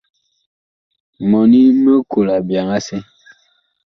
Mɔni 1.29 1.59
mig 1.83 2.01
kol 2.11 2.27
abyaŋ 2.37 2.67
asɛ. 2.77 2.97